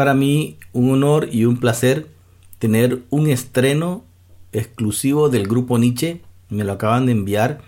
Para 0.00 0.14
mí, 0.14 0.56
un 0.72 0.90
honor 0.92 1.28
y 1.30 1.44
un 1.44 1.58
placer 1.58 2.06
tener 2.58 3.02
un 3.10 3.28
estreno 3.28 4.02
exclusivo 4.50 5.28
del 5.28 5.46
grupo 5.46 5.76
Nietzsche. 5.76 6.22
Me 6.48 6.64
lo 6.64 6.72
acaban 6.72 7.04
de 7.04 7.12
enviar. 7.12 7.60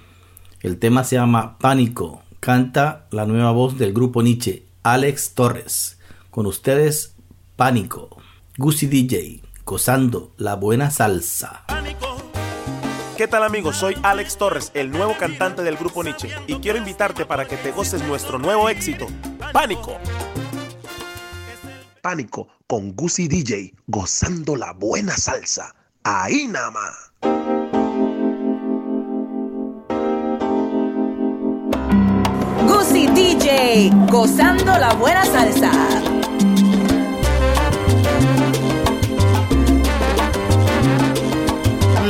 El 0.63 0.79
tema 0.79 1.05
se 1.05 1.17
llama 1.17 1.59
Pánico. 1.59 2.23
Canta 2.41 3.05
la 3.11 3.27
nueva 3.27 3.51
voz 3.51 3.77
del 3.77 3.93
grupo 3.93 4.23
Nietzsche, 4.23 4.65
Alex 4.83 5.35
Torres. 5.35 5.99
Con 6.31 6.47
ustedes, 6.47 7.17
Pánico. 7.57 8.09
Gucci 8.57 8.87
DJ, 8.87 9.43
gozando 9.67 10.33
la 10.39 10.55
buena 10.55 10.91
salsa. 10.91 11.67
¿Qué 13.19 13.29
tal 13.29 13.45
amigos? 13.45 13.77
Soy 13.77 13.95
Alex 14.03 14.39
Torres, 14.39 14.71
el 14.73 14.91
nuevo 14.91 15.19
cantante 15.19 15.63
del 15.63 15.77
grupo 15.77 16.03
Nietzsche, 16.03 16.31
y 16.47 16.55
quiero 16.61 16.79
invitarte 16.79 17.27
para 17.27 17.45
que 17.47 17.59
te 17.59 17.73
goces 17.73 18.03
nuestro 18.07 18.39
nuevo 18.39 18.71
éxito, 18.71 19.07
Pánico. 19.53 19.99
Pánico 22.03 22.49
con 22.67 22.97
Gucci 22.97 23.29
DJ, 23.29 23.75
gozando 23.87 24.57
la 24.57 24.73
buena 24.73 25.17
salsa. 25.17 25.73
Ahí 26.03 26.49
nada 26.49 26.73
más. 26.73 27.13
Gucci 32.67 33.07
DJ, 33.07 33.93
gozando 34.11 34.77
la 34.79 34.93
buena 34.95 35.25
salsa. 35.25 35.71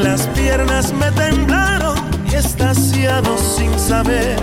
Las 0.02 0.26
piernas 0.28 0.90
me 0.94 1.12
temblaron 1.12 1.98
y 2.32 2.36
estasiado 2.36 3.36
sin 3.36 3.78
saber 3.78 4.42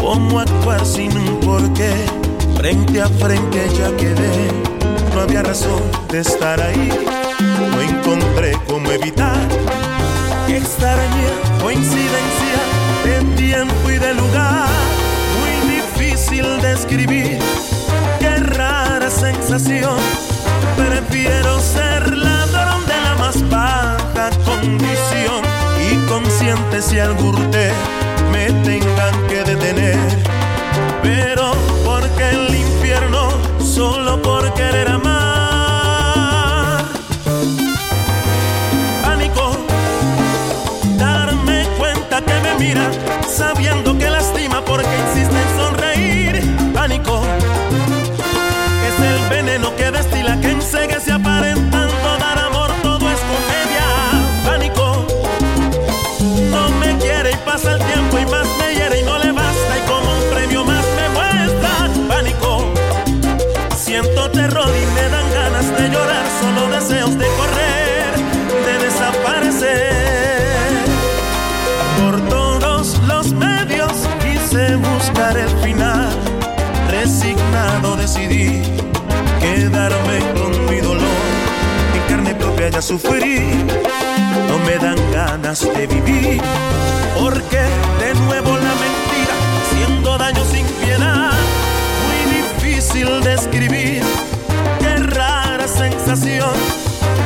cómo 0.00 0.40
actuar 0.40 0.82
sin 0.86 1.14
un 1.14 1.40
porqué. 1.40 1.92
Frente 2.56 3.02
a 3.02 3.08
frente 3.08 3.68
ya 3.76 3.94
quedé 3.98 4.77
no 5.18 5.24
había 5.24 5.42
razón 5.42 5.82
de 6.12 6.20
estar 6.20 6.60
ahí. 6.60 6.88
No 7.72 7.82
encontré 7.82 8.52
cómo 8.68 8.88
evitar 8.92 9.48
que 10.46 10.58
extraña 10.58 11.30
coincidencia 11.60 12.58
de 13.04 13.36
tiempo 13.36 13.90
y 13.90 13.98
de 13.98 14.14
lugar. 14.14 14.68
Muy 15.40 15.74
difícil 15.74 16.46
de 16.62 16.72
escribir, 16.72 17.38
qué 18.20 18.36
rara 18.36 19.10
sensación. 19.10 19.98
Prefiero 20.76 21.58
ser 21.58 22.16
ladrón 22.16 22.86
de 22.86 23.00
la 23.06 23.14
más 23.18 23.50
baja 23.50 24.30
condición 24.44 25.42
y 25.90 25.96
consciente 26.06 26.80
si 26.80 27.00
al 27.00 27.14
burte 27.14 27.72
me 28.32 28.46
tengan 28.62 29.14
que 29.28 29.42
detener. 29.42 29.98
Pero 31.02 31.52
porque 31.84 31.97
sufrí. 82.88 83.40
No 84.48 84.58
me 84.64 84.78
dan 84.78 84.98
ganas 85.12 85.60
de 85.60 85.86
vivir. 85.86 86.40
Porque 87.20 87.62
de 88.02 88.14
nuevo 88.24 88.52
la 88.56 88.74
mentira, 88.84 89.34
haciendo 89.60 90.16
daño 90.16 90.42
sin 90.50 90.64
piedad. 90.82 91.32
Muy 92.06 92.20
difícil 92.38 93.20
de 93.20 93.34
escribir. 93.34 94.02
Qué 94.80 94.96
rara 94.96 95.68
sensación. 95.68 96.54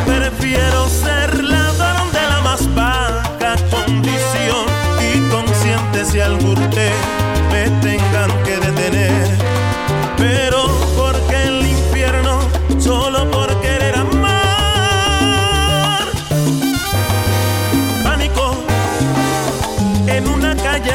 Prefiero 0.04 0.88
ser 0.88 1.44
ladrón 1.44 2.08
de 2.12 2.24
la 2.32 2.40
más 2.40 2.62
baja 2.74 3.54
condición. 3.70 4.66
Y 5.14 5.30
consciente 5.30 6.04
si 6.04 6.18
al 6.18 6.38
te 6.38 6.90
me 7.52 7.62
tengan 7.80 8.30
que 8.42 8.56
detener. 8.66 9.41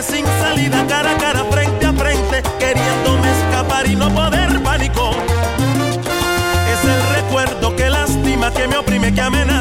Sin 0.02 0.26
salida, 0.26 0.86
cara 0.88 1.12
a 1.12 1.18
cara, 1.18 1.44
frente 1.52 1.86
a 1.86 1.94
frente, 1.94 2.44
queriéndome 2.60 3.32
escapar 3.32 3.88
y 3.88 3.96
no 3.96 4.10
poder. 4.14 4.62
Pánico 4.62 5.12
es 6.72 6.90
el 6.90 7.16
recuerdo 7.16 7.76
que 7.76 7.90
lastima, 7.90 8.52
que 8.52 8.68
me 8.68 8.78
oprime, 8.78 9.14
que 9.14 9.22
amenaza 9.22 9.57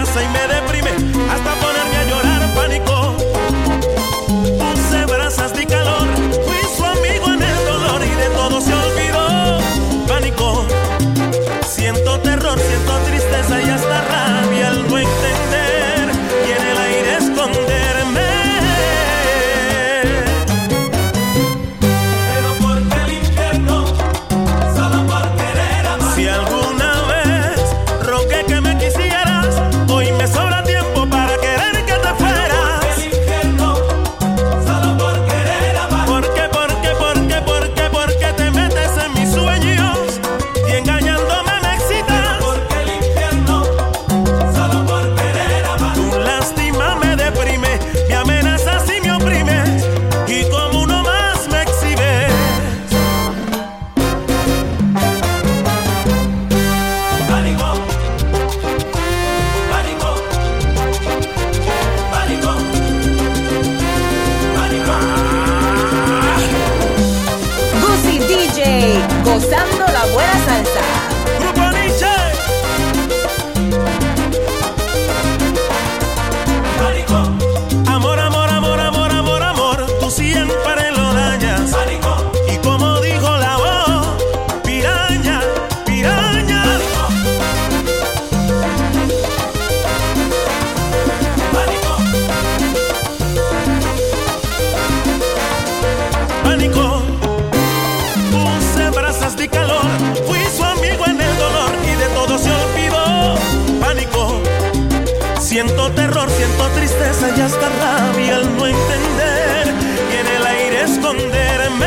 siento 105.56 105.90
terror, 105.92 106.28
siento 106.28 106.68
tristeza 106.74 107.34
y 107.34 107.40
hasta 107.40 107.70
rabia 107.70 108.36
al 108.36 108.56
no 108.58 108.66
entender 108.66 109.74
y 110.12 110.16
en 110.20 110.26
el 110.26 110.46
aire 110.46 110.82
esconderme. 110.82 111.86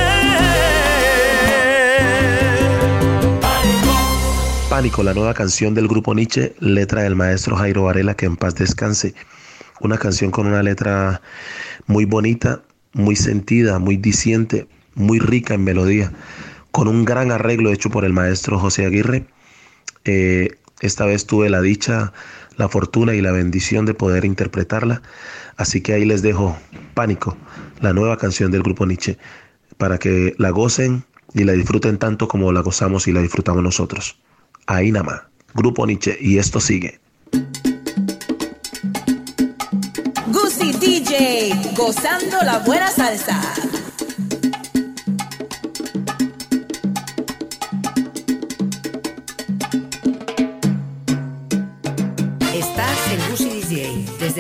Pánico, 4.72 5.04
la 5.04 5.14
nueva 5.14 5.36
canción 5.36 5.76
del 5.76 5.88
grupo 5.88 6.16
Nietzsche, 6.16 6.56
letra 6.60 7.04
del 7.04 7.16
maestro 7.16 7.58
Jairo 7.58 7.84
Varela, 7.84 8.16
que 8.16 8.26
en 8.26 8.38
paz 8.38 8.56
descanse. 8.56 9.14
Una 9.82 10.00
canción 10.00 10.32
con 10.32 10.48
una 10.48 10.64
letra 10.64 11.22
muy 11.86 12.06
bonita, 12.06 12.64
muy 12.94 13.16
sentida, 13.16 13.78
muy 13.78 13.98
diciente, 13.98 14.68
muy 14.96 15.20
rica 15.20 15.54
en 15.54 15.64
melodía, 15.64 16.12
con 16.72 16.88
un 16.88 17.06
gran 17.06 17.32
arreglo 17.32 17.72
hecho 17.72 17.92
por 17.92 18.04
el 18.04 18.14
maestro 18.14 18.58
José 18.58 18.88
Aguirre. 18.88 19.28
Eh, 20.06 20.58
esta 20.82 21.06
vez 21.06 21.28
tuve 21.28 21.50
la 21.52 21.62
dicha, 21.62 22.14
la 22.60 22.68
fortuna 22.68 23.16
y 23.16 23.22
la 23.22 23.32
bendición 23.32 23.86
de 23.86 23.94
poder 23.94 24.26
interpretarla. 24.26 25.02
Así 25.56 25.80
que 25.82 25.94
ahí 25.94 26.06
les 26.06 26.22
dejo 26.22 26.58
Pánico, 26.94 27.38
la 27.80 27.94
nueva 27.94 28.18
canción 28.18 28.52
del 28.52 28.64
grupo 28.64 28.86
Nietzsche, 28.86 29.18
para 29.78 29.98
que 29.98 30.36
la 30.38 30.50
gocen 30.50 31.06
y 31.34 31.46
la 31.46 31.54
disfruten 31.54 31.98
tanto 31.98 32.28
como 32.28 32.52
la 32.52 32.60
gozamos 32.60 33.08
y 33.08 33.14
la 33.14 33.22
disfrutamos 33.22 33.64
nosotros. 33.64 34.20
Ahí 34.68 34.92
nada 34.92 35.04
más, 35.04 35.22
grupo 35.54 35.88
Nietzsche, 35.88 36.18
y 36.20 36.38
esto 36.38 36.60
sigue. 36.60 37.00
Gucci 40.28 40.74
DJ, 40.74 41.74
gozando 41.78 42.38
la 42.44 42.60
buena 42.60 42.92
salsa. 42.92 43.42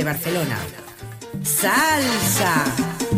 Barcelona. 0.09 0.57
Salsa. 1.43 3.08